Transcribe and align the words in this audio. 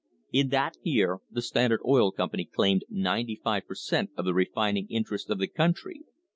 In 0.31 0.49
that 0.49 0.77
year 0.81 1.19
the 1.29 1.43
Standard 1.43 1.79
Oil 1.85 2.11
Company 2.11 2.43
claimed 2.45 2.85
ninety 2.89 3.35
five 3.43 3.67
per 3.67 3.75
cent, 3.75 4.09
of 4.17 4.25
the 4.25 4.33
refining 4.33 4.87
interests 4.87 5.29
of 5.29 5.37
the 5.37 5.45
country. 5.47 6.01